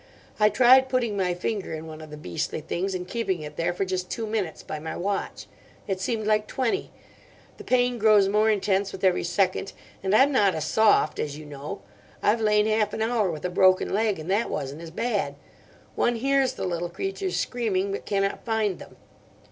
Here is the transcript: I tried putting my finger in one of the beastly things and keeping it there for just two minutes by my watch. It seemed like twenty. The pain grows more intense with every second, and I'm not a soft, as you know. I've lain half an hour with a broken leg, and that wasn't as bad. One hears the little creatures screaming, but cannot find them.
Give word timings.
I 0.39 0.49
tried 0.49 0.89
putting 0.89 1.15
my 1.15 1.35
finger 1.35 1.75
in 1.75 1.85
one 1.85 2.01
of 2.01 2.09
the 2.09 2.17
beastly 2.17 2.59
things 2.59 2.95
and 2.95 3.07
keeping 3.07 3.43
it 3.43 3.55
there 3.55 3.71
for 3.71 3.85
just 3.85 4.09
two 4.09 4.25
minutes 4.25 4.63
by 4.63 4.79
my 4.79 4.97
watch. 4.97 5.45
It 5.87 5.99
seemed 6.01 6.25
like 6.25 6.47
twenty. 6.47 6.89
The 7.57 7.63
pain 7.63 7.99
grows 7.99 8.27
more 8.27 8.49
intense 8.49 8.91
with 8.91 9.03
every 9.03 9.23
second, 9.23 9.73
and 10.01 10.15
I'm 10.15 10.31
not 10.31 10.55
a 10.55 10.61
soft, 10.61 11.19
as 11.19 11.37
you 11.37 11.45
know. 11.45 11.83
I've 12.23 12.41
lain 12.41 12.65
half 12.65 12.93
an 12.93 13.03
hour 13.03 13.29
with 13.29 13.45
a 13.45 13.51
broken 13.51 13.93
leg, 13.93 14.17
and 14.17 14.27
that 14.31 14.49
wasn't 14.49 14.81
as 14.81 14.89
bad. 14.89 15.35
One 15.93 16.15
hears 16.15 16.53
the 16.53 16.65
little 16.65 16.89
creatures 16.89 17.37
screaming, 17.39 17.91
but 17.91 18.05
cannot 18.07 18.43
find 18.43 18.79
them. 18.79 18.95